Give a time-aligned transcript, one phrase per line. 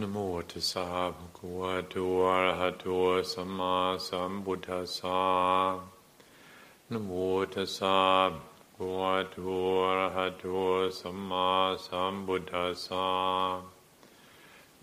[0.00, 0.16] นโม
[0.50, 1.94] ตัสสะภะคะวะโต
[2.26, 2.86] อะระหะโต
[3.32, 3.76] สัมมา
[4.08, 5.22] สัมพุทธัสสะ
[6.90, 7.10] นโม
[7.54, 7.98] ตัสสะ
[8.30, 9.36] ภะคะวะโต
[9.84, 10.44] อะระหะโต
[11.00, 11.48] สัมมา
[11.86, 13.08] สัมพุทธัสสะ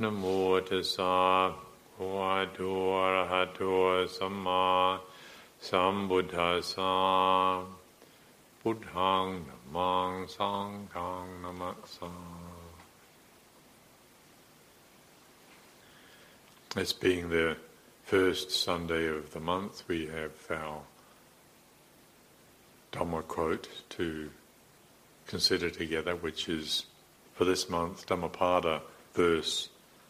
[0.02, 0.24] นโม
[0.68, 1.16] ตัสสะ
[1.50, 1.62] ภะ
[1.94, 2.60] คะวะโต
[2.96, 3.60] อะระหะโต
[4.18, 4.66] สัมมา
[5.68, 6.94] สัมพุทธัสสะ
[8.60, 12.39] พุทธังนะมังสังฆังนะมะสา
[16.76, 17.58] As being the
[18.04, 20.84] first Sunday of the month, we have our
[22.92, 24.30] Dhamma quote to
[25.26, 26.86] consider together, which is
[27.34, 28.84] for this month Dhammapada,
[29.16, 29.70] verse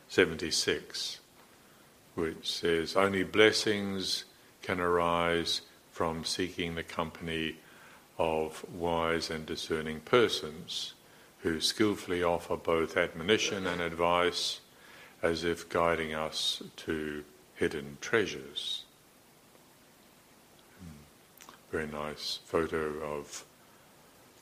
[0.09, 1.19] 76,
[2.15, 4.25] which says, Only blessings
[4.61, 5.61] can arise
[5.93, 7.55] from seeking the company
[8.17, 10.93] of wise and discerning persons
[11.39, 14.59] who skillfully offer both admonition and advice
[15.21, 17.23] as if guiding us to
[17.55, 18.83] hidden treasures.
[20.79, 21.51] Hmm.
[21.71, 23.43] Very nice photo of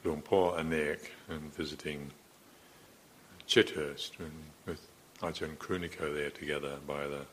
[0.04, 2.12] Luang Por Anek and visiting
[3.48, 4.32] Chithurst and
[4.66, 4.88] with
[5.22, 7.26] Ajahn Karuniko there together by the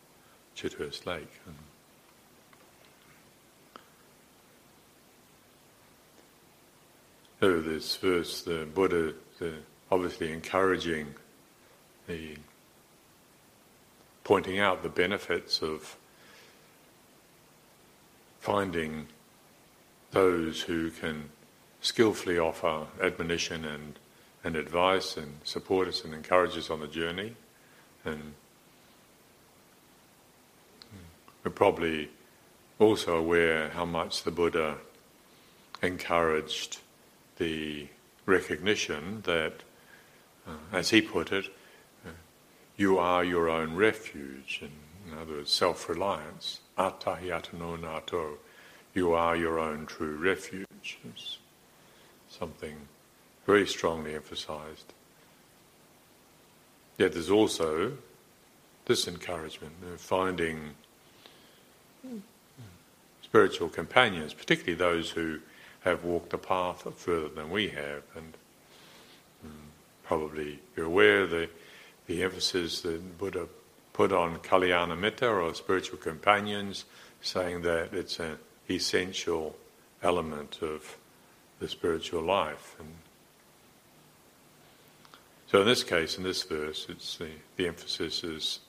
[0.56, 1.41] Chithurst Lake.
[1.47, 1.56] And
[7.41, 9.55] so this verse, the Buddha, the,
[9.91, 11.14] obviously encouraging
[12.06, 12.36] the
[14.25, 15.97] pointing out the benefits of
[18.41, 19.06] finding
[20.11, 21.30] those who can
[21.80, 23.98] skillfully offer admonition and,
[24.42, 27.34] and advice and support us and encourage us on the journey.
[28.05, 28.33] And
[31.42, 32.08] we're probably
[32.78, 34.78] also aware how much the Buddha
[35.83, 36.78] encouraged
[37.36, 37.89] the
[38.25, 39.52] recognition that,
[40.47, 41.47] uh, as he put it,
[42.77, 44.72] you are your own refuge, and
[45.11, 46.61] in other words, self-reliance.
[46.77, 48.39] Atta hi attano natho.
[48.95, 50.98] You are your own true refuge.
[51.05, 51.39] It's
[52.29, 52.77] something
[53.46, 54.92] very strongly emphasized.
[56.98, 57.92] Yet there's also
[58.86, 60.74] this encouragement of finding
[63.23, 65.40] spiritual companions, particularly those who
[65.80, 68.34] have walked the path further than we have, and
[69.45, 69.52] um,
[70.05, 71.48] probably you're aware the
[72.07, 73.48] the emphasis that Buddha
[73.92, 76.85] put on Kalyana Mitta or spiritual companions,
[77.23, 78.39] saying that it's an
[78.69, 79.57] essential
[80.03, 80.97] element of
[81.61, 82.77] the spiritual life.
[82.79, 82.89] And
[85.47, 88.61] so in this case, in this verse, it's the, the emphasis is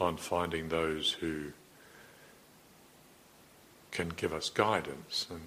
[0.00, 1.52] on finding those who
[3.90, 5.26] can give us guidance.
[5.28, 5.40] And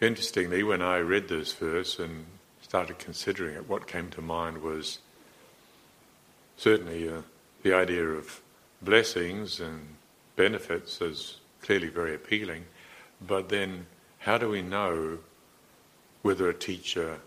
[0.00, 2.24] interestingly, when I read this verse and
[2.74, 4.98] started considering it, what came to mind was
[6.56, 7.22] certainly uh,
[7.62, 8.40] the idea of
[8.82, 9.94] blessings and
[10.34, 12.64] benefits is clearly very appealing,
[13.24, 13.86] but then
[14.18, 15.16] how do we know
[16.22, 17.20] whether a teacher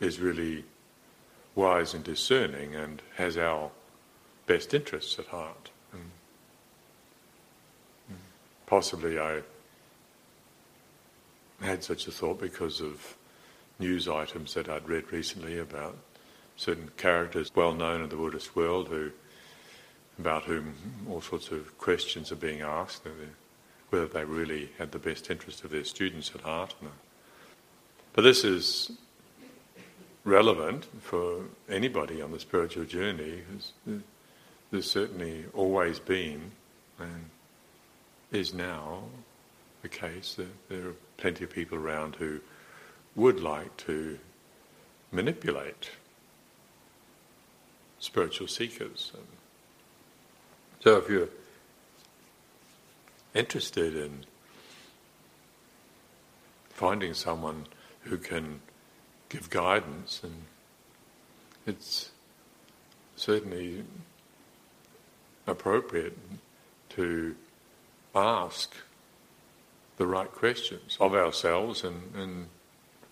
[0.00, 0.64] is really
[1.54, 3.70] wise and discerning and has our
[4.46, 5.68] best interests at heart?
[5.92, 6.10] And
[8.64, 9.42] possibly I
[11.60, 13.14] had such a thought because of
[13.78, 15.96] news items that I'd read recently about
[16.56, 19.10] certain characters well known in the Buddhist world who,
[20.18, 20.74] about whom
[21.08, 23.02] all sorts of questions are being asked,
[23.90, 26.74] whether they really had the best interest of their students at heart.
[28.12, 28.92] But this is
[30.22, 33.42] relevant for anybody on the spiritual journey.
[34.70, 36.52] There's certainly always been
[36.98, 37.30] and
[38.30, 39.02] is now
[39.82, 42.40] the case that there are plenty of people around who
[43.16, 44.18] would like to
[45.12, 45.90] manipulate
[48.00, 49.12] spiritual seekers.
[50.80, 51.28] So if you're
[53.34, 54.24] interested in
[56.70, 57.66] finding someone
[58.02, 58.60] who can
[59.28, 60.42] give guidance, and
[61.66, 62.10] it's
[63.16, 63.84] certainly
[65.46, 66.18] appropriate
[66.90, 67.34] to
[68.14, 68.74] ask
[69.96, 72.48] the right questions of ourselves and, and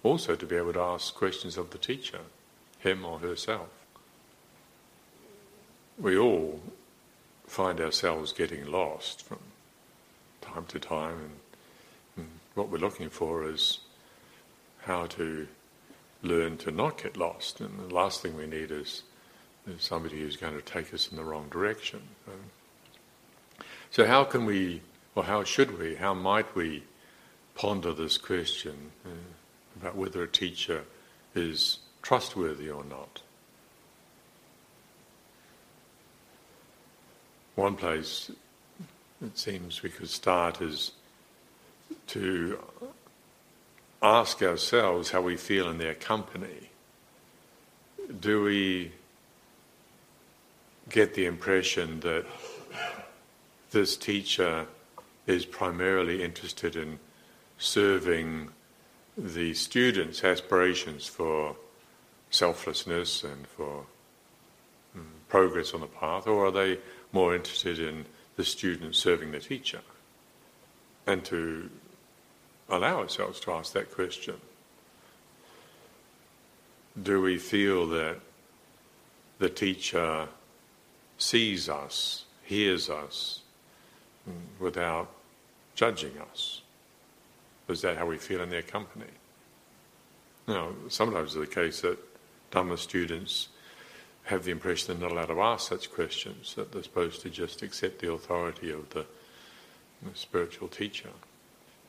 [0.03, 2.21] also to be able to ask questions of the teacher,
[2.79, 3.69] him or herself.
[5.99, 6.61] We all
[7.47, 9.39] find ourselves getting lost from
[10.41, 11.31] time to time, and,
[12.17, 13.81] and what we're looking for is
[14.83, 15.47] how to
[16.23, 17.61] learn to not get lost.
[17.61, 19.03] And the last thing we need is,
[19.67, 22.01] is somebody who's going to take us in the wrong direction.
[23.91, 24.81] So, how can we,
[25.15, 26.85] or how should we, how might we
[27.55, 28.93] ponder this question?
[29.05, 29.11] Uh,
[29.81, 30.83] about whether a teacher
[31.35, 33.23] is trustworthy or not.
[37.55, 38.31] One place
[39.25, 40.93] it seems we could start is
[42.09, 42.59] to
[44.03, 46.71] ask ourselves how we feel in their company.
[48.21, 48.93] Do we
[50.89, 52.27] get the impression that
[53.71, 54.67] this teacher
[55.27, 56.99] is primarily interested in
[57.59, 58.49] serving
[59.17, 61.57] the students' aspirations for
[62.31, 63.85] selflessness and for
[64.95, 66.79] um, progress on the path, or are they
[67.13, 68.07] more interested in
[68.37, 69.81] the student serving the teacher?
[71.07, 71.69] And to
[72.69, 74.37] allow ourselves to ask that question.
[77.01, 78.19] Do we feel that
[79.39, 80.29] the teacher
[81.19, 83.41] sees us, hears us,
[84.59, 85.11] without
[85.75, 86.62] judging us?
[87.69, 89.11] Is that how we feel in their company?
[90.47, 91.99] Now, sometimes it's the case that
[92.51, 93.49] Dhamma students
[94.25, 97.63] have the impression they're not allowed to ask such questions, that they're supposed to just
[97.63, 99.07] accept the authority of the,
[100.03, 101.11] the spiritual teacher.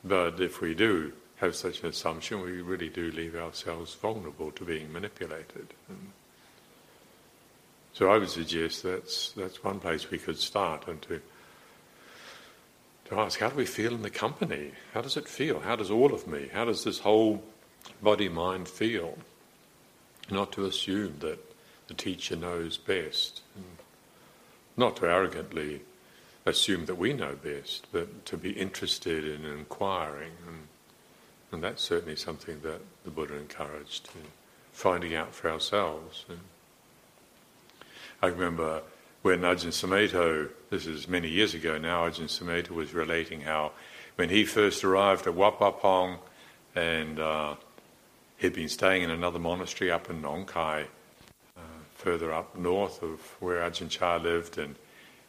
[0.04, 4.64] But if we do have such an assumption, we really do leave ourselves vulnerable to
[4.64, 5.74] being manipulated.
[5.88, 6.12] And
[7.92, 11.20] so I would suggest that's that's one place we could start and to
[13.06, 14.72] to ask how do we feel in the company?
[14.92, 15.60] How does it feel?
[15.60, 16.48] How does all of me?
[16.52, 17.42] How does this whole
[18.02, 19.18] body mind feel?
[20.30, 21.38] Not to assume that
[21.88, 23.74] the teacher knows best, hmm.
[24.76, 25.82] not to arrogantly
[26.46, 30.32] assume that we know best, but to be interested in inquiring.
[30.46, 30.68] And,
[31.52, 34.26] and that's certainly something that the Buddha encouraged, hmm,
[34.72, 36.24] finding out for ourselves.
[36.28, 36.40] And
[38.22, 38.82] I remember
[39.24, 43.72] when Ajahn Sumedho, this is many years ago now, Ajahn Sumedho was relating how
[44.16, 46.16] when he first arrived at Pah
[46.76, 47.54] and uh,
[48.36, 50.88] he'd been staying in another monastery up in Nong Khai,
[51.56, 51.60] uh,
[51.94, 54.76] further up north of where Ajahn Chah lived, and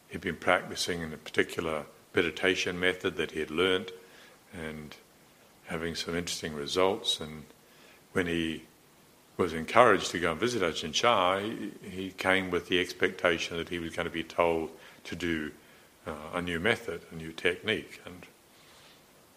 [0.09, 3.91] he'd been practicing in a particular meditation method that he had learnt
[4.53, 4.94] and
[5.68, 7.21] having some interesting results.
[7.21, 7.45] And
[8.12, 8.63] when he
[9.37, 13.69] was encouraged to go and visit Ajahn Chah, he, he came with the expectation that
[13.69, 14.69] he was going to be told
[15.03, 15.51] to do
[16.07, 18.01] uh, a new method, a new technique.
[18.05, 18.25] And,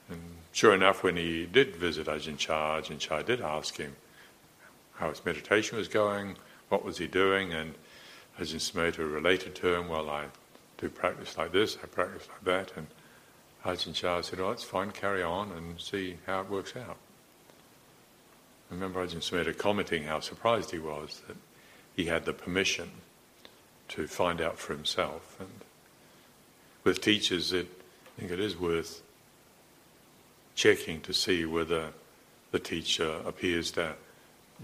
[0.08, 0.20] and
[0.52, 3.96] sure enough, when he did visit Ajahn Chah, Ajahn Chah did ask him
[4.94, 6.36] how his meditation was going,
[6.68, 7.74] what was he doing, and
[8.38, 10.26] Ajahn Sumedho related to him, well, I
[10.76, 12.72] do practice like this, I practice like that.
[12.76, 12.86] And
[13.64, 16.98] Ajahn Chah said, oh, it's fine, carry on and see how it works out.
[18.70, 21.36] I remember Ajahn Sumedho commenting how surprised he was that
[21.96, 22.90] he had the permission
[23.88, 25.36] to find out for himself.
[25.40, 25.48] And
[26.84, 27.66] with teachers, it,
[28.16, 29.02] I think it is worth
[30.54, 31.92] checking to see whether
[32.50, 33.94] the teacher appears to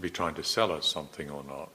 [0.00, 1.70] be trying to sell us something or not.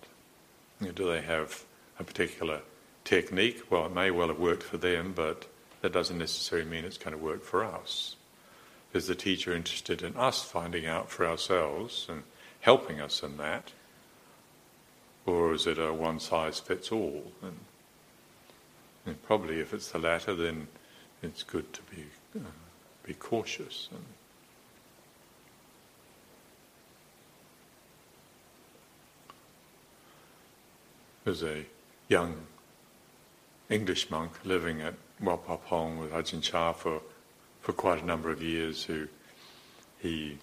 [0.95, 1.63] Do they have
[1.99, 2.61] a particular
[3.05, 3.71] technique?
[3.71, 5.45] Well, it may well have worked for them, but
[5.81, 8.15] that doesn't necessarily mean it's going to work for us.
[8.93, 12.23] Is the teacher interested in us finding out for ourselves and
[12.61, 13.71] helping us in that?
[15.25, 17.31] Or is it a one size fits all?
[17.43, 17.57] And,
[19.05, 20.67] and probably if it's the latter, then
[21.21, 22.05] it's good to be,
[22.35, 22.49] uh,
[23.03, 23.89] be cautious.
[23.91, 24.05] And,
[31.25, 31.63] there's a
[32.07, 32.35] young
[33.69, 37.01] English monk living at Wat Pah Pong with Ajahn Chah for
[37.69, 39.07] for quite a number of years who
[39.99, 40.39] he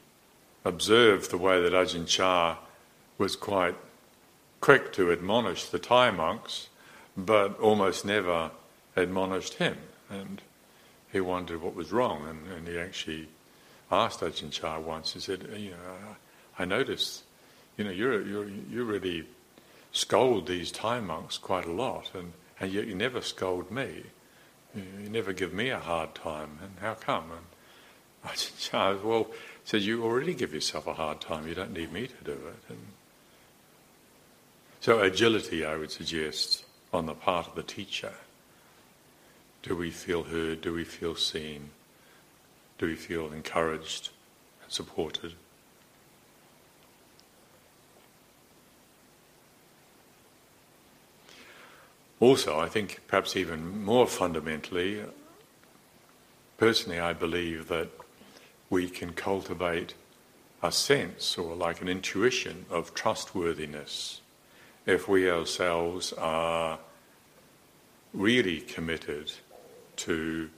[0.65, 2.57] observed the way that Ajahn Chah
[3.19, 3.75] was quite
[4.61, 6.69] quick to admonish the Thai monks,
[7.17, 8.53] but almost never
[8.95, 9.77] admonished him.
[10.09, 10.41] And
[11.11, 13.27] he wondered what was wrong, and, and he actually
[13.91, 15.15] asked Ajahn Chah once.
[15.15, 16.17] He said, "You know,
[16.61, 17.25] I noticed,
[17.77, 19.27] you know, you're, you're, you really
[19.91, 24.05] scold these Thai monks quite a lot, and, and yet you never scold me."
[24.77, 27.31] You never give me a hard time, and how come?
[27.31, 27.47] And
[28.25, 29.29] I said, well,
[29.65, 31.49] said you already give yourself a hard time.
[31.49, 32.63] You don't need me to do it.
[32.69, 32.79] And
[34.81, 38.13] so agility, I would suggest, on the part of the teacher.
[39.63, 40.61] Do we feel heard?
[40.61, 41.71] Do we feel seen?
[42.79, 44.11] Do we feel encouraged
[44.63, 45.33] and supported?
[52.19, 55.03] Also, I think perhaps even more fundamentally,
[56.57, 57.89] personally, I believe that
[58.71, 59.95] we can cultivate
[60.63, 64.23] a sense or like an intuition of trustworthiness
[64.87, 66.79] if we ourselves are
[68.15, 69.33] really committed
[69.97, 70.49] to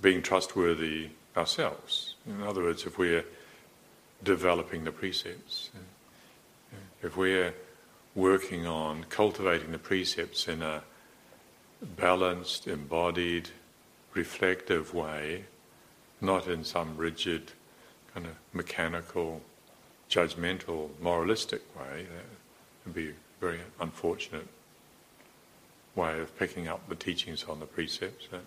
[0.00, 2.14] being trustworthy ourselves.
[2.26, 3.24] In other words, if we're
[4.22, 5.70] developing the precepts,
[7.02, 7.54] if we're
[8.20, 10.82] working on cultivating the precepts in a
[11.96, 13.48] balanced, embodied,
[14.12, 15.44] reflective way,
[16.20, 17.50] not in some rigid,
[18.12, 19.40] kind of mechanical,
[20.10, 22.02] judgmental, moralistic way.
[22.14, 22.26] That
[22.84, 24.46] would be a very unfortunate
[25.94, 28.28] way of picking up the teachings on the precepts.
[28.30, 28.38] Uh,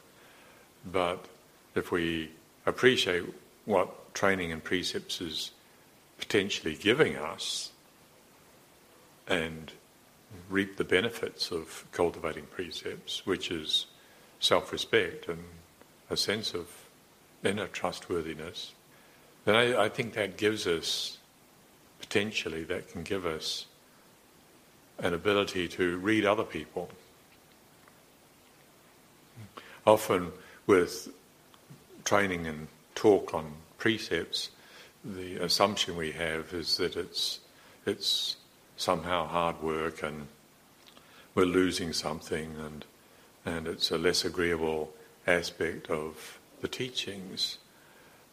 [0.86, 1.26] but
[1.74, 2.30] if we
[2.68, 3.24] appreciate
[3.66, 5.50] what training and precepts is
[6.20, 7.72] potentially giving us
[9.28, 9.72] and
[10.50, 13.88] reap the benefits of cultivating precepts, which is
[14.40, 15.44] self respect and
[16.10, 16.68] a sense of
[17.44, 18.74] inner trustworthiness,
[19.46, 21.18] then I, I, think that gives us,
[22.00, 23.66] potentially, that can give us
[25.00, 26.90] an ability to read other people.
[29.86, 30.32] Often,
[30.66, 31.10] with
[32.06, 34.50] training and talk on precepts,
[35.04, 37.40] the assumption we have is that it's
[37.86, 38.38] it's
[38.78, 40.28] somehow hard work and
[41.36, 42.86] we're losing something and
[43.46, 44.94] and it's a less agreeable
[45.28, 47.58] aspect of the teachings.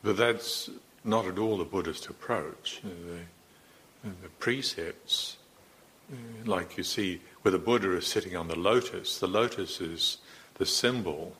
[0.03, 0.71] But that's
[1.05, 2.81] not at all the Buddhist approach.
[2.83, 5.37] The, the precepts,
[6.13, 10.19] uh, like you see, where the Buddha is sitting on the lotus, the lotus is
[10.55, 11.35] the symbol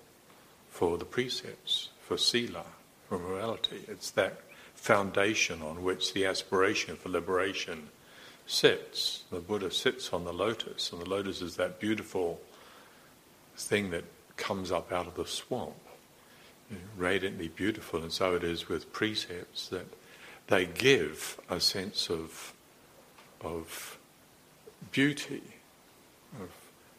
[0.69, 2.65] for the precepts, for sila,
[3.09, 3.85] for morality.
[3.87, 4.41] It's that
[4.75, 7.89] foundation on which the aspiration for liberation
[8.51, 9.25] sits.
[9.31, 12.41] The Buddha sits on the lotus, and the lotus is that beautiful
[13.57, 14.05] thing that
[14.37, 15.77] comes up out of the swamp,
[16.97, 18.03] radiantly beautiful.
[18.03, 19.87] And so it is with precepts that
[20.49, 22.53] they give a sense of
[23.43, 23.99] of
[24.93, 25.43] beauty,
[26.41, 26.51] of,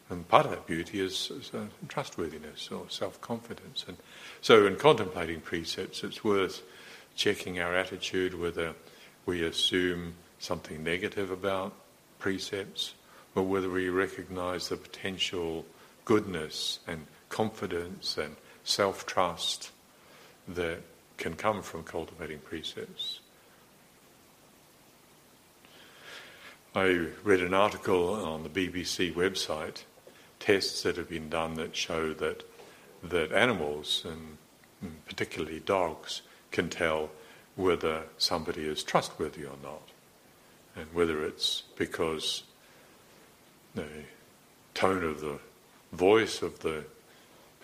[0.09, 3.85] and part of that beauty is, is uh, trustworthiness or self-confidence.
[3.87, 3.97] And
[4.41, 6.63] so, in contemplating precepts, it's worth
[7.15, 8.73] checking our attitude whether
[9.25, 11.73] we assume something negative about
[12.19, 12.93] precepts
[13.33, 15.65] but whether we recognize the potential
[16.05, 19.71] goodness and confidence and self trust
[20.47, 20.79] that
[21.17, 23.19] can come from cultivating precepts.
[26.75, 29.83] I read an article on the BBC website,
[30.39, 32.43] tests that have been done that show that
[33.03, 34.37] that animals, and
[35.05, 36.21] particularly dogs,
[36.51, 37.09] can tell
[37.55, 39.89] whether somebody is trustworthy or not,
[40.75, 42.43] and whether it's because
[43.75, 43.87] the
[44.73, 45.39] tone of the
[45.93, 46.85] voice of the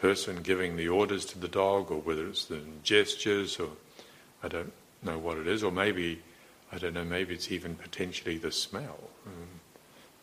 [0.01, 3.69] person giving the orders to the dog, or whether it's the gestures, or
[4.43, 6.21] I don't know what it is, or maybe,
[6.71, 8.99] I don't know, maybe it's even potentially the smell.
[9.25, 9.61] Um,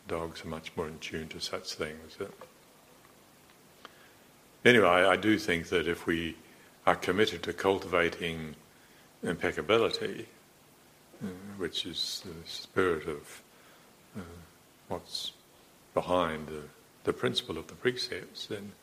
[0.07, 2.17] dogs are much more in tune to such things.
[4.63, 6.37] Anyway, I, I do think that if we
[6.85, 8.55] are committed to cultivating
[9.23, 10.27] impeccability,
[11.25, 13.41] uh, which is the spirit of
[14.17, 14.21] uh,
[14.87, 15.33] what's
[15.93, 16.63] behind the
[17.05, 18.73] the principle of the precepts, then,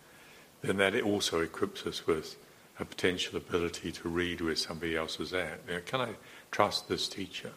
[0.62, 2.37] then that it also equips us with
[2.80, 5.61] a potential ability to read where somebody else is at.
[5.87, 6.11] Can I
[6.50, 7.52] trust this teacher?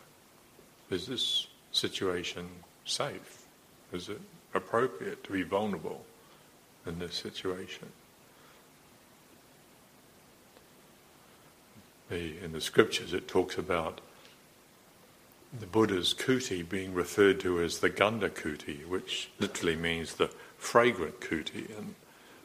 [0.89, 2.49] Is this situation
[2.83, 3.45] safe?
[3.93, 4.19] Is it
[4.53, 6.03] appropriate to be vulnerable
[6.85, 7.87] in this situation?
[12.09, 14.01] The, in the scriptures, it talks about
[15.59, 21.19] the Buddha's kuti being referred to as the Gandha kuti, which literally means the fragrant
[21.19, 21.75] kuti.
[21.77, 21.95] And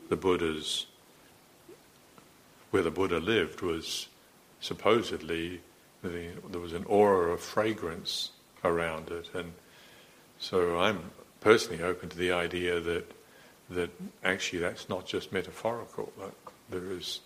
[0.08, 0.86] the Buddha's,
[2.70, 4.08] where the Buddha lived was
[4.60, 5.60] supposedly,
[6.02, 8.30] the, there was an aura of fragrance
[8.64, 9.30] around it.
[9.34, 9.52] And
[10.38, 13.10] so I'm personally open to the idea that,
[13.70, 13.90] that
[14.24, 16.34] actually that's not just metaphorical, that
[16.70, 17.20] there is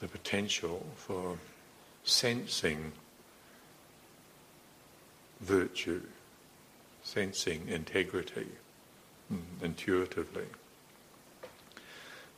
[0.00, 1.38] the potential for
[2.04, 2.92] sensing
[5.40, 6.02] virtue,
[7.02, 8.46] sensing integrity
[9.32, 10.46] mm, intuitively.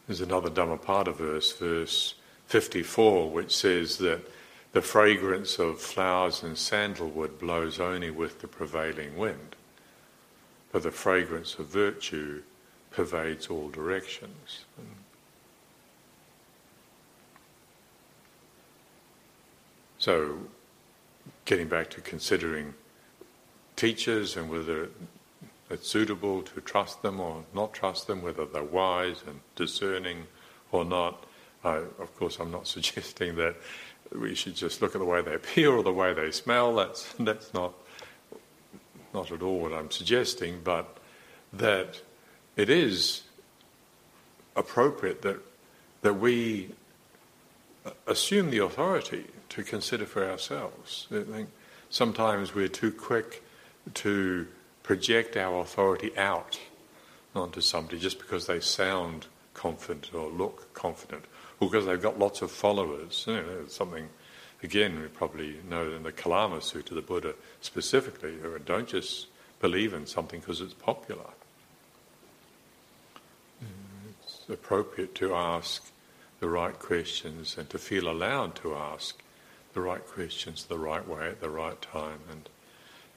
[0.06, 2.14] There's another Dhammapada verse, verse
[2.46, 4.20] 54, which says that
[4.72, 9.56] the fragrance of flowers and sandalwood blows only with the prevailing wind,
[10.72, 12.42] but the fragrance of virtue
[12.90, 14.64] pervades all directions.
[19.98, 20.38] So,
[21.44, 22.74] getting back to considering
[23.78, 24.88] teachers and whether
[25.70, 30.26] it's suitable to trust them or not trust them, whether they're wise and discerning
[30.72, 31.24] or not.
[31.64, 33.56] I, of course, I'm not suggesting that
[34.12, 36.74] we should just look at the way they appear or the way they smell.
[36.74, 37.72] That's that's not
[39.14, 40.98] not at all what I'm suggesting, but
[41.52, 42.02] that
[42.56, 43.22] it is
[44.56, 45.40] appropriate that
[46.02, 46.70] that we
[48.06, 51.06] assume the authority to consider for ourselves.
[51.10, 51.48] I think
[51.90, 53.42] sometimes we're too quick
[53.94, 54.46] to
[54.82, 56.58] project our authority out
[57.34, 61.24] onto somebody just because they sound confident or look confident,
[61.60, 63.24] or because they've got lots of followers.
[63.26, 64.08] You know, something,
[64.62, 69.26] again, we probably know in the Kalama Sutta, the Buddha specifically, don't just
[69.60, 71.30] believe in something because it's popular.
[74.10, 75.90] It's appropriate to ask
[76.40, 79.20] the right questions and to feel allowed to ask
[79.74, 82.48] the right questions the right way at the right time, and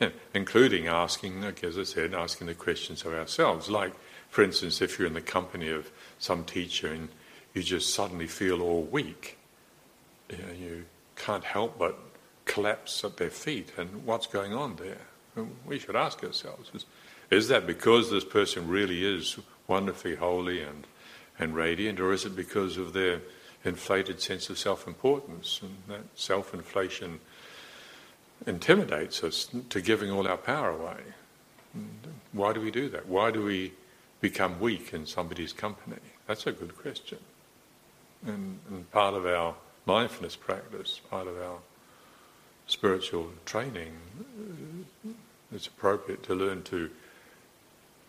[0.33, 3.69] including asking, like as I said, asking the questions of ourselves.
[3.69, 3.93] Like,
[4.29, 7.09] for instance, if you're in the company of some teacher and
[7.53, 9.37] you just suddenly feel all weak,
[10.29, 11.97] you, know, you can't help but
[12.45, 15.45] collapse at their feet, and what's going on there?
[15.65, 16.85] We should ask ourselves: Is,
[17.29, 20.87] is that because this person really is wonderfully holy and
[21.39, 23.21] and radiant, or is it because of their
[23.63, 25.59] inflated sense of self importance?
[25.61, 27.19] And that self inflation
[28.45, 31.01] intimidates us to giving all our power away.
[32.33, 33.07] Why do we do that?
[33.07, 33.73] Why do we
[34.19, 36.01] become weak in somebody's company?
[36.27, 37.19] That's a good question.
[38.25, 39.55] And, and part of our
[39.85, 41.59] mindfulness practice, part of our
[42.67, 43.93] spiritual training,
[45.05, 45.09] uh,
[45.53, 46.89] it's appropriate to learn to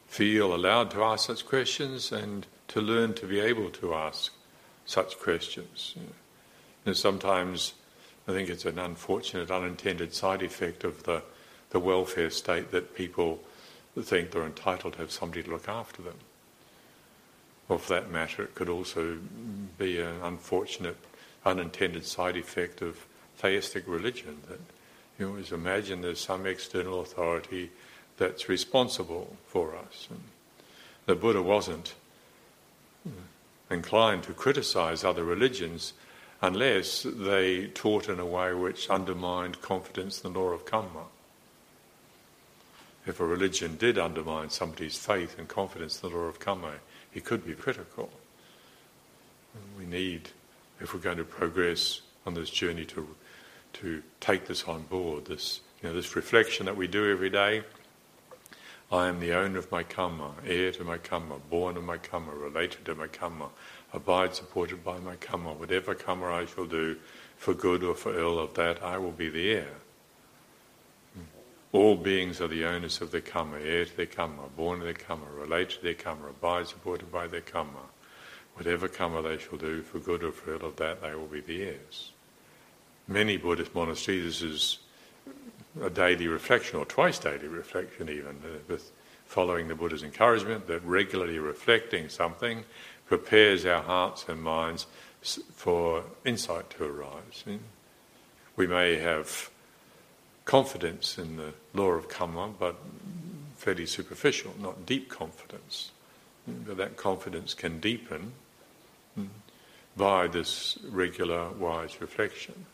[0.06, 4.32] feel allowed to ask such questions and to learn to be able to ask
[4.84, 5.94] such questions.
[6.84, 7.74] And sometimes
[8.28, 11.22] I think it's an unfortunate, unintended side effect of the,
[11.70, 13.40] the welfare state that people
[14.00, 16.18] think they're entitled to have somebody to look after them.
[17.68, 19.18] Or for that matter, it could also
[19.78, 20.96] be an unfortunate,
[21.44, 24.60] unintended side effect of theistic religion that
[25.18, 27.70] you always imagine there's some external authority
[28.16, 30.08] that's responsible for us.
[30.10, 30.22] And
[31.06, 31.94] the Buddha wasn't
[33.06, 33.10] uh,
[33.70, 35.92] inclined to criticize other religions
[36.42, 41.04] unless they taught in a way which undermined confidence in the law of karma.
[43.06, 46.74] If a religion did undermine somebody's faith and confidence in the law of karma,
[47.10, 48.10] he could be critical.
[49.78, 50.30] We need,
[50.80, 53.16] if we're going to progress on this journey, to
[53.74, 55.26] to take this on board.
[55.26, 57.62] This you know this reflection that we do every day
[58.92, 62.32] I am the owner of my karma, heir to my karma, born of my karma,
[62.32, 63.48] related to my karma,
[63.92, 65.52] abide supported by my karma.
[65.52, 66.96] Whatever karma I shall do,
[67.36, 69.74] for good or for ill, of that I will be the heir.
[71.72, 74.94] All beings are the owners of their karma, heir to their karma, born of their
[74.94, 77.86] karma, related to their karma, abide supported by their karma.
[78.54, 81.40] Whatever karma they shall do, for good or for ill, of that they will be
[81.40, 82.12] the heirs.
[83.08, 84.78] Many Buddhist monasteries, this is
[85.80, 88.92] a daily reflection or twice daily reflection even uh, with
[89.24, 92.64] following the Buddha's encouragement that regularly reflecting something
[93.12, 94.86] prepares our hearts and minds
[95.20, 97.44] for insight to arise.
[98.56, 99.50] We may have
[100.46, 102.74] confidence in the law of karma, but
[103.54, 105.90] fairly superficial, not deep confidence.
[106.46, 108.32] But that confidence can deepen
[109.20, 109.28] mm,
[109.94, 112.64] by this regular wise reflection.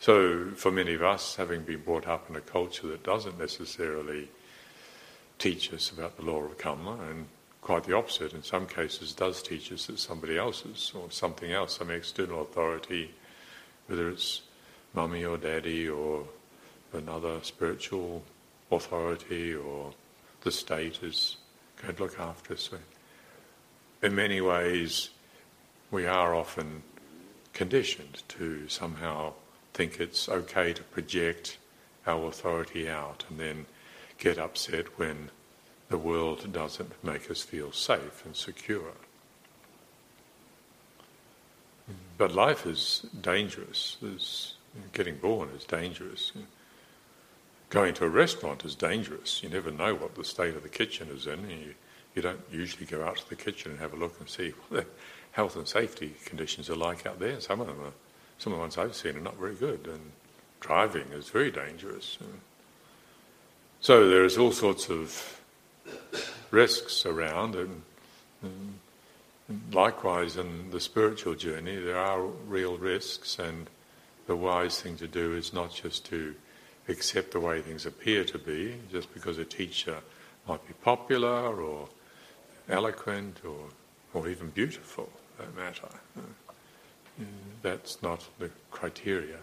[0.00, 4.28] So, for many of us, having been brought up in a culture that doesn't necessarily
[5.38, 7.26] teach us about the law of karma, and
[7.60, 11.76] quite the opposite, in some cases, does teach us that somebody else's or something else,
[11.76, 13.10] some external authority,
[13.86, 14.42] whether it's
[14.94, 16.24] mummy or daddy or
[16.92, 18.22] another spiritual
[18.70, 19.92] authority or
[20.42, 21.36] the state is
[21.80, 22.70] going to look after us.
[24.02, 25.10] In many ways,
[25.90, 26.82] we are often
[27.52, 29.34] conditioned to somehow
[29.74, 31.58] think it's okay to project
[32.06, 33.66] our authority out and then
[34.18, 35.30] get upset when
[35.90, 38.92] the world doesn't make us feel safe and secure.
[42.16, 43.96] But life is dangerous.
[44.00, 44.54] There's,
[44.92, 46.32] getting born is dangerous.
[47.70, 49.42] Going to a restaurant is dangerous.
[49.42, 51.50] You never know what the state of the kitchen is in.
[51.50, 51.74] You,
[52.14, 54.84] you don't usually go out to the kitchen and have a look and see what
[54.84, 54.86] the
[55.32, 57.40] health and safety conditions are like out there.
[57.40, 57.92] Some of them are
[58.38, 60.12] some of the ones I've seen are not very good, and
[60.60, 62.16] driving is very dangerous.
[63.80, 65.39] So there's all sorts of
[66.50, 67.82] risks around, and,
[68.42, 68.78] and,
[69.72, 73.68] likewise in the spiritual journey, there are real risks, and
[74.26, 76.34] the wise thing to do is not just to
[76.88, 79.98] accept the way things appear to be, just because a teacher
[80.46, 81.88] might be popular or
[82.68, 83.66] eloquent or,
[84.14, 86.22] or even beautiful, for that matter uh,
[87.62, 89.36] that's not the criteria.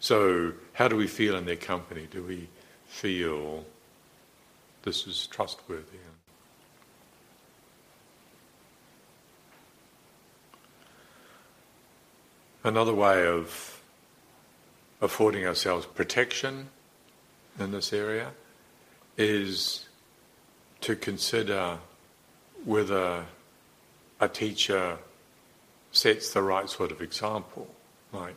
[0.00, 2.08] So, how do we feel in their company?
[2.10, 2.48] Do we
[2.86, 3.64] feel
[4.84, 5.98] this is trustworthy?
[12.62, 13.82] Another way of
[15.00, 16.68] affording ourselves protection
[17.58, 18.30] in this area
[19.18, 19.86] is
[20.80, 21.78] to consider
[22.64, 23.24] whether
[24.20, 24.98] a teacher
[25.92, 27.68] sets the right sort of example.
[28.12, 28.36] Like,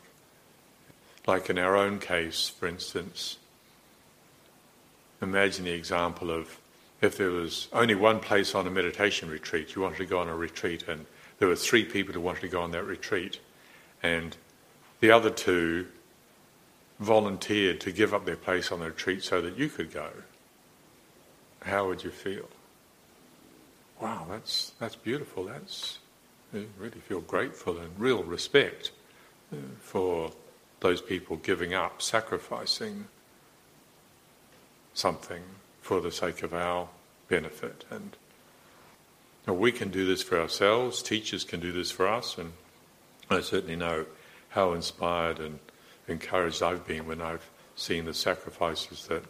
[1.26, 3.38] like in our own case, for instance,
[5.22, 6.60] imagine the example of
[7.02, 10.28] if there was only one place on a meditation retreat, you wanted to go on
[10.28, 11.06] a retreat, and
[11.40, 13.40] there were three people who wanted to go on that retreat,
[14.02, 14.36] and
[15.00, 15.88] the other two
[17.00, 20.10] volunteered to give up their place on the retreat so that you could go.
[21.62, 22.50] How would you feel?
[24.02, 25.46] Wow, that's that's beautiful.
[25.46, 26.00] That's
[26.54, 28.92] you really feel grateful and real respect
[29.52, 30.32] uh, for
[30.80, 33.08] those people giving up, sacrificing
[34.98, 35.44] something
[35.82, 36.90] for the sake of our
[37.28, 37.86] benefit.
[37.90, 38.18] And
[39.46, 42.54] we can do this for ourselves, teachers can do this for us, and
[43.30, 44.06] I certainly know
[44.50, 45.60] how inspired and
[46.08, 49.24] encouraged I've been when I've seen the sacrifices that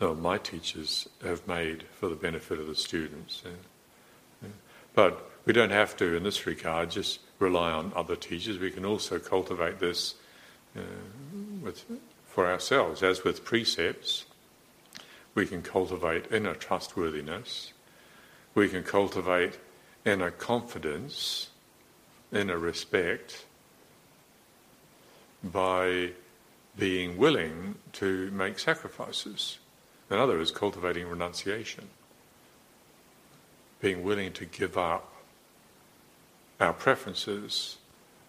[0.00, 3.42] you know, my teachers have made for the benefit of the students.
[4.94, 8.58] But we don't have to, in this regard, just rely on other teachers.
[8.58, 10.14] We can also cultivate this
[10.76, 10.80] uh,
[11.62, 11.84] with,
[12.26, 13.02] for ourselves.
[13.02, 14.24] As with precepts,
[15.38, 17.72] we can cultivate inner trustworthiness,
[18.56, 19.56] we can cultivate
[20.04, 21.50] inner confidence,
[22.32, 23.44] inner respect
[25.44, 26.10] by
[26.76, 29.60] being willing to make sacrifices.
[30.10, 31.86] In other words, cultivating renunciation.
[33.80, 35.12] Being willing to give up
[36.58, 37.76] our preferences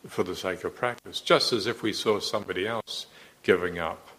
[0.07, 3.07] for the sake of practice, just as if we saw somebody else
[3.41, 4.09] giving up,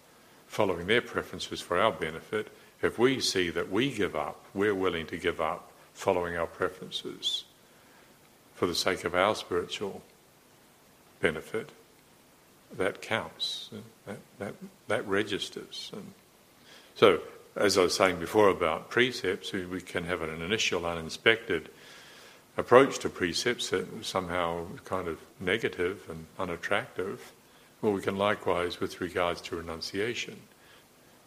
[0.45, 2.51] following their preferences for our benefit,
[2.81, 7.43] if we see that we give up, we're willing to give up following our preferences
[8.55, 10.03] for the sake of our spiritual
[11.19, 11.71] benefit,
[12.77, 13.69] that counts.
[14.05, 14.53] That, that,
[14.87, 15.89] that registers.
[15.93, 16.13] And
[16.95, 17.21] so,
[17.55, 21.69] as I was saying before about precepts, we can have an initial uninspected
[22.55, 27.31] approach to precepts that somehow kind of negative and unattractive.
[27.81, 30.39] Well, we can likewise, with regards to renunciation,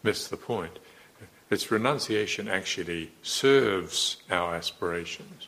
[0.03, 0.79] miss the point.
[1.49, 5.47] Its renunciation actually serves our aspirations.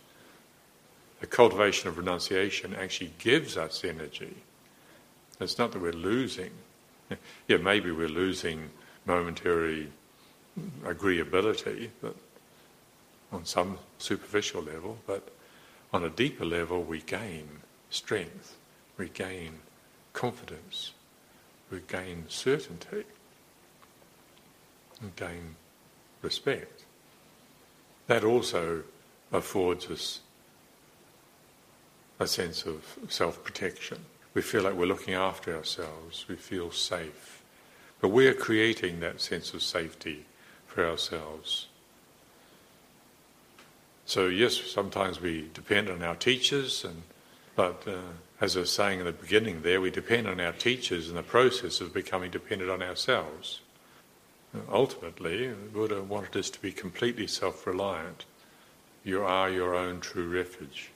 [1.20, 4.36] The cultivation of renunciation actually gives us energy.
[5.40, 6.52] It's not that we're losing.
[7.48, 8.70] Yeah, maybe we're losing
[9.06, 9.90] momentary
[10.84, 12.16] agreeability but
[13.32, 15.30] on some superficial level, but
[15.94, 17.48] on a deeper level we gain
[17.90, 18.58] strength,
[18.98, 19.60] we gain
[20.14, 20.92] confidence,
[21.72, 23.04] we gain certainty,
[25.02, 25.56] and gain
[26.22, 26.86] respect.
[28.08, 28.84] That also
[29.32, 30.22] affords us
[32.20, 34.00] a sense of self protection.
[34.34, 37.42] We feel like we're looking after ourselves, we feel safe.
[38.00, 40.26] But we are creating that sense of safety
[40.68, 41.68] for ourselves.
[44.06, 47.02] So, yes, sometimes we depend on our teachers, and,
[47.56, 47.98] but uh,
[48.40, 51.24] as I was saying in the beginning there, we depend on our teachers in the
[51.24, 53.62] process of becoming dependent on ourselves.
[54.70, 58.26] Ultimately, Buddha wanted us to be completely self reliant.
[59.04, 60.90] You are your own true refuge.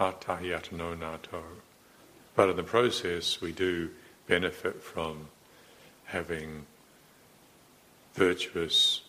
[0.00, 1.42] Atta hi attano natho.
[2.34, 3.90] But in the process, we do
[4.26, 5.28] benefit from
[6.04, 6.66] having
[8.14, 9.02] virtuous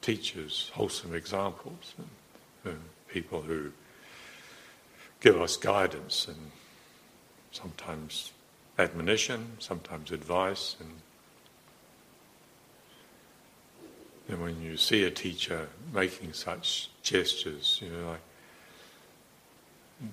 [0.00, 3.72] teachers, wholesome examples, and, uh, people who
[5.20, 6.50] give us guidance and
[7.52, 8.32] sometimes
[8.78, 10.90] admonition, sometimes advice, and
[14.32, 18.20] And when you see a teacher making such gestures, you know, like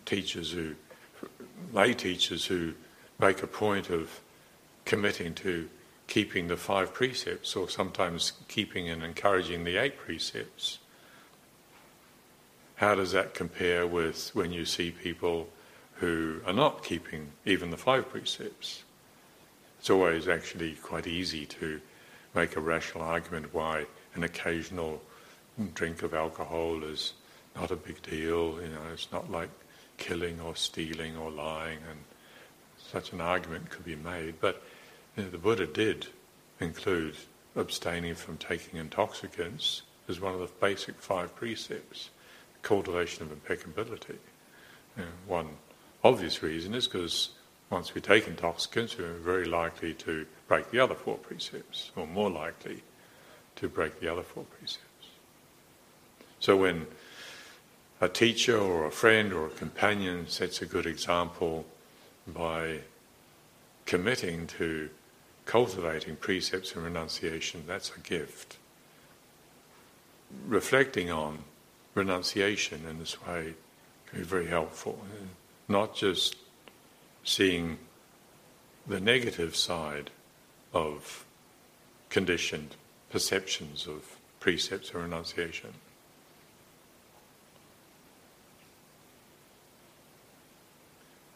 [0.03, 0.75] teachers who,
[1.71, 2.73] lay teachers who
[3.17, 4.19] make a point of
[4.84, 5.69] committing to
[6.08, 10.79] keeping the five precepts, or sometimes keeping and encouraging the eight precepts.
[12.75, 15.47] How does that compare with when you see people
[15.93, 18.84] who are not keeping even the five precepts?
[19.79, 21.79] It's always actually quite easy to
[22.36, 25.02] make a rational argument why an occasional
[25.74, 27.13] drink of alcohol is
[27.56, 28.62] not a big deal.
[28.62, 29.50] You know, it's not like
[29.98, 32.00] killing or stealing or lying, and
[32.78, 34.36] such an argument could be made.
[34.39, 34.63] But
[35.15, 36.08] you know, the Buddha did
[36.60, 37.15] include
[37.56, 42.10] abstaining from taking intoxicants as one of the basic five precepts,
[42.62, 44.17] cultivation of impeccability.
[44.98, 45.50] You know, one
[46.04, 47.30] obvious reason is because
[47.69, 52.30] once we take intoxicants, we're very likely to break the other four precepts, or more
[52.30, 52.82] likely
[53.60, 55.08] to break the other four precepts.
[56.39, 56.88] So when
[58.02, 61.65] a teacher or a friend or a companion sets a good example
[62.28, 62.80] by
[63.86, 64.89] committing to
[65.45, 68.58] cultivating precepts and renunciation, that's a gift.
[70.48, 71.39] reflecting on
[71.95, 73.54] renunciation in this way
[74.08, 75.00] can be very helpful.
[75.67, 76.36] Not just
[77.24, 77.78] seeing
[78.88, 80.10] the negative side
[80.74, 81.26] of
[82.10, 82.76] conditioned
[83.10, 85.74] perceptions of precepts or renunciation.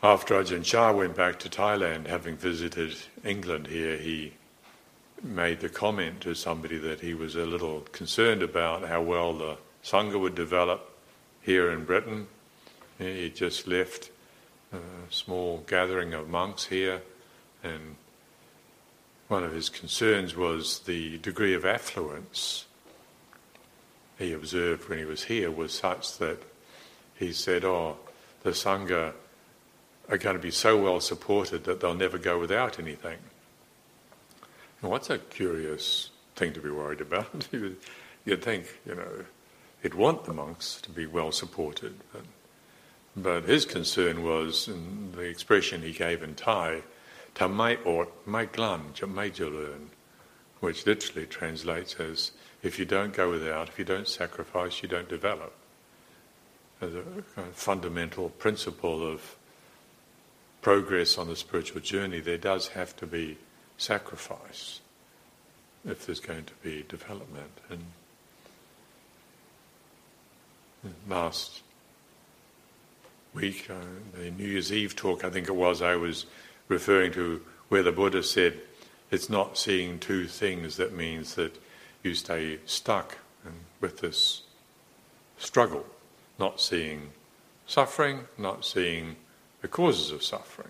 [0.01, 4.33] After Ajahn Chah went back to Thailand, having visited England here, he
[5.23, 9.57] made the comment to somebody that he was a little concerned about how well the
[9.81, 10.91] Sangha would develop
[11.41, 12.27] here in Britain.
[12.97, 14.11] He just left
[14.73, 14.77] a
[15.09, 17.01] small gathering of monks here,
[17.63, 17.95] and
[19.33, 22.65] one of his concerns was the degree of affluence
[24.19, 26.37] he observed when he was here was such that
[27.15, 27.97] he said, Oh,
[28.43, 29.13] the Sangha
[30.07, 33.17] are going to be so well supported that they'll never go without anything.
[34.83, 37.47] And what's a curious thing to be worried about?
[38.25, 39.25] You'd think, you know,
[39.81, 41.95] he'd want the monks to be well supported.
[42.13, 42.25] But,
[43.15, 46.83] but his concern was, in the expression he gave in Thai,
[47.35, 49.89] ta mai ot, mai glan, learn,
[50.59, 55.09] which literally translates as, if you don't go without, if you don't sacrifice, you don't
[55.09, 55.53] develop.
[56.81, 57.01] As a
[57.35, 59.35] kind of fundamental principle of
[60.61, 63.37] progress on the spiritual journey, there does have to be
[63.77, 64.79] sacrifice
[65.85, 67.51] if there's going to be development.
[67.69, 67.83] And
[71.09, 71.61] last
[73.33, 73.73] week, uh,
[74.17, 76.25] the New Year's Eve talk, I think it was, I was
[76.67, 78.59] referring to where the Buddha said,
[79.11, 81.59] it's not seeing two things that means that
[82.01, 83.17] you stay stuck
[83.79, 84.43] with this
[85.37, 85.85] struggle,
[86.39, 87.09] not seeing
[87.67, 89.15] suffering, not seeing
[89.61, 90.69] the causes of suffering.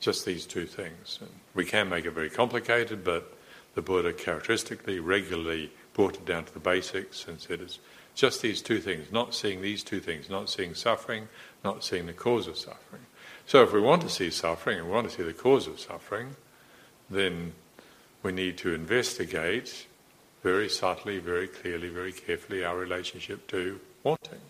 [0.00, 1.18] Just these two things.
[1.20, 3.34] And we can make it very complicated, but
[3.74, 7.78] the Buddha characteristically, regularly brought it down to the basics and said it's
[8.14, 11.28] just these two things, not seeing these two things, not seeing suffering,
[11.64, 13.02] not seeing the cause of suffering.
[13.48, 15.80] So if we want to see suffering and we want to see the cause of
[15.80, 16.36] suffering,
[17.08, 17.54] then
[18.22, 19.86] we need to investigate
[20.42, 24.40] very subtly, very clearly, very carefully our relationship to wanting.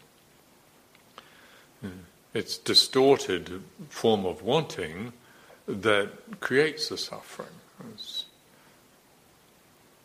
[2.35, 5.13] It's distorted form of wanting
[5.69, 7.55] that creates the suffering.
[7.95, 8.25] It's,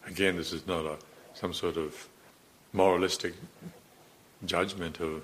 [0.06, 0.98] again, this is not a
[1.34, 2.08] some sort of
[2.74, 3.34] moralistic
[4.46, 5.24] judgment of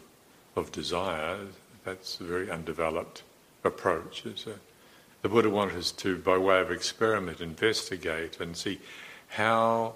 [0.56, 1.38] of desire.
[1.86, 3.22] That's very undeveloped
[3.64, 4.26] approach.
[4.26, 4.34] A,
[5.22, 8.80] the Buddha wanted us to, by way of experiment, investigate and see
[9.30, 9.96] how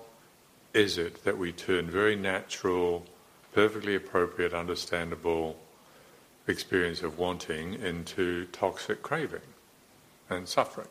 [0.73, 3.06] is it that we turn very natural,
[3.54, 5.58] perfectly appropriate, understandable
[6.47, 9.39] experience of wanting into toxic craving
[10.30, 10.88] and suffering.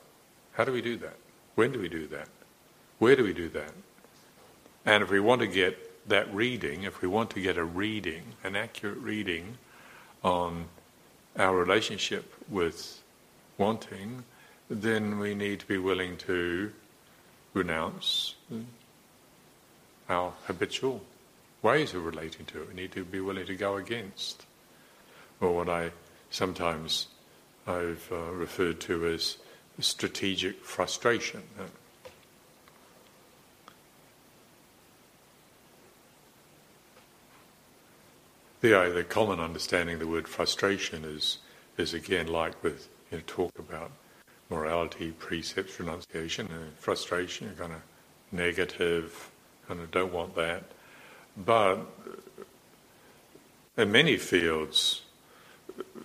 [0.53, 1.17] How do we do that?
[1.55, 2.29] When do we do that?
[2.99, 3.73] Where do we do that?
[4.87, 8.23] And if we want to get that reading, if we want to get a reading,
[8.43, 9.59] an accurate reading
[10.25, 10.67] on
[11.39, 13.03] our relationship with
[13.59, 14.25] wanting,
[14.69, 16.73] then we need to be willing to
[17.55, 18.35] renounce
[20.09, 21.03] our habitual
[21.63, 22.69] ways of relating to it.
[22.69, 24.47] We need to be willing to go against
[25.41, 25.91] or what I
[26.31, 27.09] sometimes
[27.67, 29.37] I've uh, referred to as
[29.79, 31.43] strategic frustration.
[38.63, 41.39] The, uh, the common understanding of the word frustration is,
[41.77, 43.91] is again like with you know, talk about
[44.51, 47.83] morality, precepts, renunciation, and frustration, you're kind of
[48.31, 49.33] negative,
[49.67, 50.63] kind of don't want that.
[51.37, 51.81] But
[53.77, 55.03] in many fields,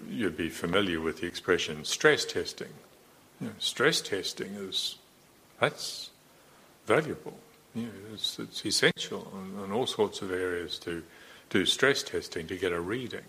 [0.10, 2.74] you'd be familiar with the expression stress testing.
[3.40, 4.96] You know, stress testing is
[5.60, 6.10] that's
[6.88, 7.38] valuable.
[7.76, 11.04] You know, it's, it's, essential in, in, all sorts of areas to
[11.50, 13.26] do stress testing to get a reading.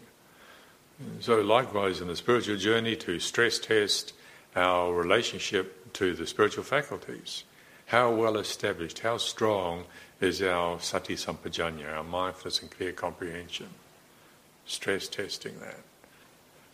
[1.21, 4.15] So likewise in the spiritual journey to stress test
[4.57, 7.45] our relationship to the spiritual faculties.
[7.87, 9.85] How well established, how strong
[10.21, 13.69] is our sati sampajanya, our mindfulness and clear comprehension?
[14.67, 15.79] Stress testing that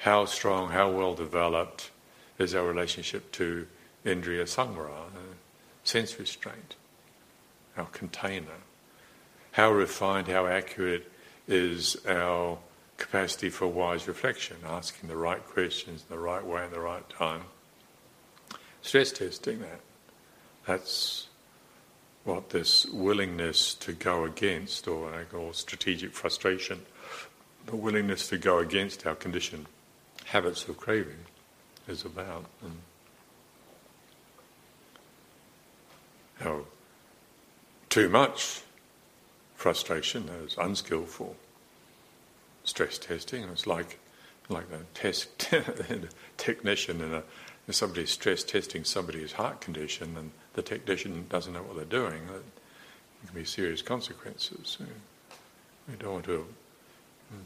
[0.05, 1.91] how strong, how well developed
[2.39, 3.67] is our relationship to
[4.05, 5.07] Indriya Samvara,
[5.83, 6.77] sense restraint,
[7.75, 8.61] our container.
[9.53, 11.11] How refined, how accurate
[11.47, 12.59] is our
[12.97, 17.09] capacity for wise reflection, asking the right questions in the right way in the right
[17.11, 17.43] time.
[18.83, 19.81] Stress testing that.
[20.67, 21.29] That's
[22.25, 26.81] what this willingness to go against, or I call strategic frustration,
[27.67, 29.67] the willingness to go against our conditioned
[30.27, 31.27] habits of craving
[31.87, 32.47] is about.
[32.63, 32.79] And
[36.41, 36.65] how
[37.89, 38.61] too much
[39.65, 41.35] frustration, there's unskillful
[42.65, 43.45] stress testing.
[43.45, 43.99] It's like
[44.51, 45.29] like a test
[46.37, 47.23] technician and
[47.71, 52.27] somebody's stress testing somebody's heart condition, and the technician doesn't know what they're doing.
[52.27, 52.43] There
[53.25, 54.77] can be serious consequences.
[55.89, 56.47] We don't want to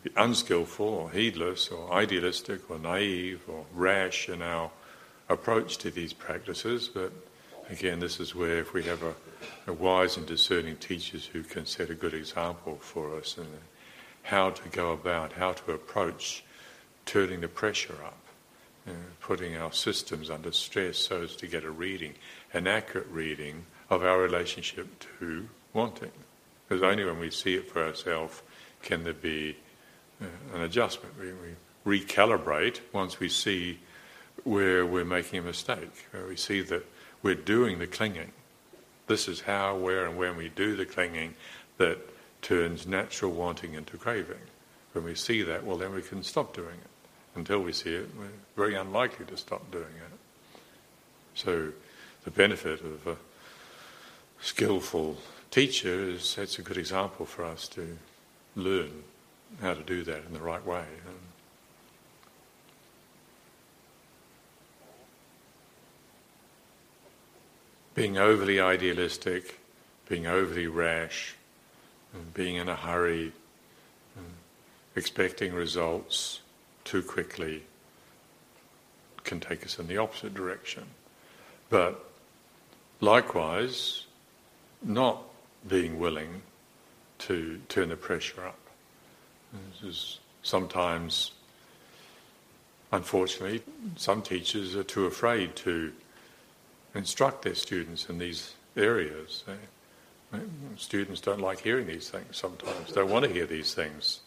[0.03, 4.73] be unskillful or heedless or idealistic or naive or rash in our
[5.29, 7.13] approach to these practices, but
[7.71, 9.15] again, this is where if we have a
[9.67, 13.49] wise and discerning teachers who can set a good example for us and
[14.23, 16.45] how to go about, how to approach
[17.07, 18.19] turning the pressure up,
[18.87, 22.15] you know, putting our systems under stress so as to get a reading,
[22.53, 24.87] an accurate reading of our relationship
[25.19, 26.13] to wanting.
[26.69, 28.43] Because only when we see it for ourselves
[28.83, 29.57] can there be
[30.21, 31.15] uh, an adjustment.
[31.19, 33.79] We, we recalibrate once we see
[34.45, 36.85] where we're making a mistake, where we see that
[37.23, 38.33] we're doing the clinging.
[39.09, 41.35] This is how, where, and when we do the clinging
[41.79, 41.99] that
[42.43, 44.37] turns natural wanting into craving.
[44.93, 46.91] When we see that, well, then we can stop doing it.
[47.35, 50.61] Until we see it, we're very unlikely to stop doing it.
[51.35, 51.73] So,
[52.25, 53.17] the benefit of a
[54.41, 55.17] skillful
[55.51, 57.97] teacher is that's a good example for us to
[58.57, 59.05] learn
[59.63, 60.85] how to do that in the right way.
[67.99, 69.59] Being overly idealistic,
[70.09, 71.35] being overly rash,
[72.33, 73.33] being in a hurry,
[74.95, 76.39] expecting results
[76.85, 77.65] too quickly
[79.25, 80.85] can take us in the opposite direction.
[81.71, 82.05] But
[83.01, 84.07] likewise,
[84.81, 85.21] not
[85.67, 86.43] being willing
[87.19, 88.61] to turn the pressure up.
[89.53, 91.33] This is sometimes,
[92.93, 93.63] unfortunately,
[93.97, 95.93] some teachers are too afraid to
[96.95, 99.45] instruct their students in these areas.
[99.49, 100.39] Eh?
[100.77, 102.93] Students don't like hearing these things sometimes.
[102.93, 104.21] Don't want to hear these things.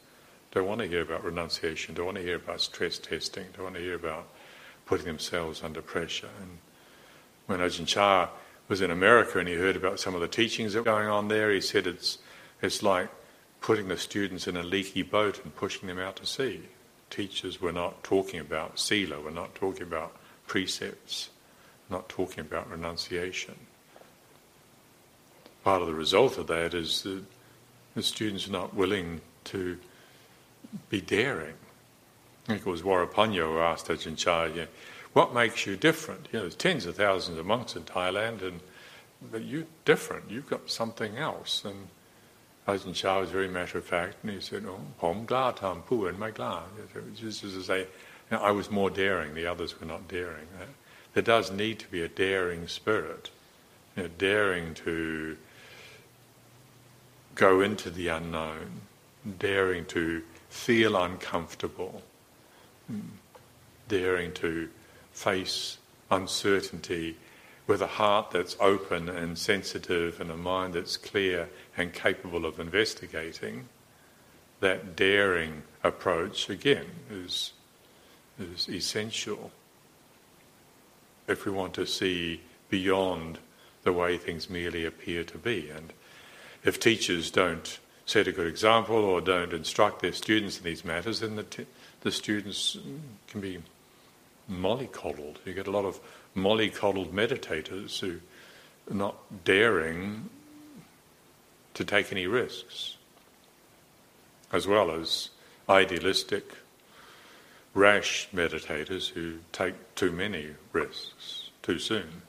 [0.52, 1.96] Don't want to hear about renunciation.
[1.96, 3.46] Don't want to hear about stress testing.
[3.54, 4.28] Don't want to hear about
[4.86, 6.30] putting themselves under pressure.
[6.42, 6.58] And
[7.46, 8.30] when Ajahn Chah
[8.68, 11.28] was in America and he heard about some of the teachings that were going on
[11.28, 12.18] there, he said it's
[12.62, 13.10] it's like
[13.60, 16.62] putting the students in a leaky boat and pushing them out to sea.
[17.10, 20.16] Teachers were not talking about sila, we're not talking about
[20.48, 21.30] precepts
[21.92, 23.56] not talking about renunciation.
[25.64, 27.24] Part of the result of that is that
[27.96, 29.78] the students are not willing to
[30.90, 31.54] be daring.
[32.82, 34.68] Warapanya who asked Ajahn Chah, know,
[35.14, 36.28] what makes you different?
[36.32, 38.62] You know, there's tens of thousands of monks in Thailand, and
[39.32, 40.32] but you're different.
[40.32, 41.64] You've got something else.
[41.66, 41.88] And
[42.68, 46.32] Ajahn Chah was very matter of fact, and he said, "Oh, tam pu and my
[46.32, 47.88] gla." To say, you
[48.32, 49.36] know, I was more daring.
[49.36, 50.48] The others were not daring.
[50.58, 50.70] Right?
[51.14, 53.30] There does need to be a daring spirit,
[53.96, 55.38] you know, daring to
[57.36, 58.82] go into the unknown,
[59.40, 62.02] daring to feel uncomfortable,
[63.88, 64.70] daring to
[65.12, 65.78] face
[66.10, 67.18] uncertainty
[67.68, 72.60] with a heart that's open and sensitive and a mind that's clear and capable of
[72.60, 73.68] investigating.
[74.60, 77.54] That daring approach, again, is,
[78.40, 79.52] is essential
[81.32, 83.40] if we want to see beyond
[83.84, 85.70] the way things merely appear to be.
[85.70, 85.94] And
[86.64, 91.22] if teachers don't set a good example or don't instruct their students in these matters,
[91.22, 91.66] then the, t-
[92.02, 92.78] the students
[93.28, 93.60] can be
[94.52, 95.38] mollycoddled.
[95.46, 96.00] You get a lot of
[96.36, 98.20] mollycoddled meditators who
[98.90, 100.30] are not daring
[101.74, 102.98] to take any risks,
[104.52, 105.30] as well as
[105.70, 106.44] idealistic
[107.74, 112.22] rash meditators who take too many risks too soon.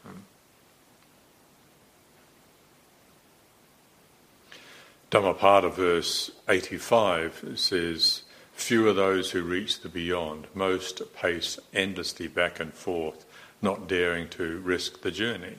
[5.13, 8.23] Dhammapada verse 85 says,
[8.55, 13.27] Few are those who reach the beyond, most pace endlessly back and forth,
[13.61, 15.57] not daring to risk the journey.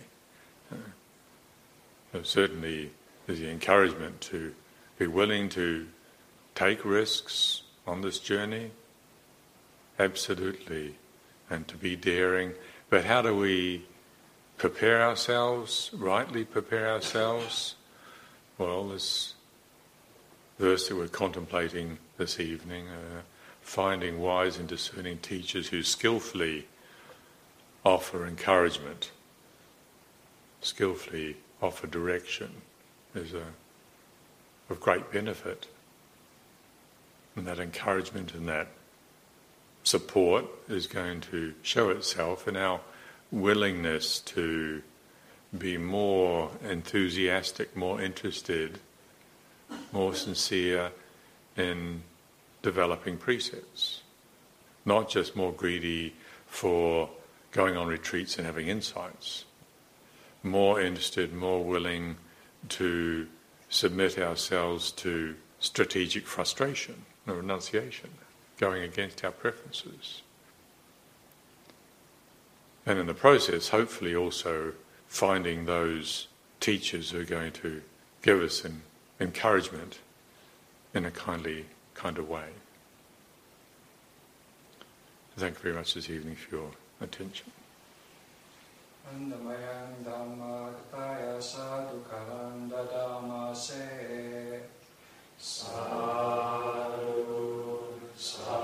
[0.72, 2.92] Uh, certainly,
[3.28, 4.56] there's the encouragement to
[4.98, 5.88] be willing to
[6.56, 8.72] take risks on this journey,
[10.00, 10.96] absolutely,
[11.50, 12.54] and to be daring.
[12.90, 13.86] But how do we
[14.58, 17.76] prepare ourselves, rightly prepare ourselves?
[18.58, 19.34] Well, this
[20.60, 23.22] verse that we're contemplating this evening, uh,
[23.62, 26.68] finding wise and discerning teachers who skillfully
[27.84, 29.12] offer encouragement,
[30.62, 32.62] skillfully offer direction,
[33.16, 33.44] is a,
[34.70, 35.68] of great benefit.
[37.36, 38.68] And that encouragement and that
[39.94, 42.80] support is going to show itself in our
[43.32, 44.82] willingness to
[45.58, 48.80] be more enthusiastic, more interested
[49.92, 50.92] more sincere
[51.58, 52.04] in
[52.62, 54.02] developing precepts,
[54.86, 56.14] not just more greedy
[56.48, 57.10] for
[57.52, 59.46] going on retreats and having insights,
[60.42, 62.18] more interested, more willing
[62.70, 63.28] to
[63.70, 68.10] submit ourselves to strategic frustration or renunciation,
[68.64, 70.22] going against our preferences.
[72.86, 74.72] And in the process, hopefully, also
[75.06, 76.28] finding those
[76.62, 77.82] teachers who are going to
[78.22, 78.82] give us an
[79.20, 80.00] encouragement
[80.94, 82.48] in a kindly kind of way.
[85.36, 87.52] Thank you very much this evening for your attention.
[98.24, 98.63] So.